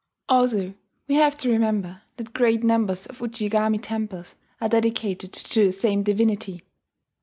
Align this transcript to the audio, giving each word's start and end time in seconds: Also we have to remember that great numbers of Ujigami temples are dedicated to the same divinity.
Also 0.27 0.73
we 1.07 1.13
have 1.13 1.37
to 1.37 1.51
remember 1.51 2.01
that 2.17 2.33
great 2.33 2.63
numbers 2.63 3.05
of 3.05 3.19
Ujigami 3.19 3.79
temples 3.79 4.35
are 4.59 4.67
dedicated 4.67 5.31
to 5.31 5.65
the 5.67 5.71
same 5.71 6.01
divinity. 6.01 6.63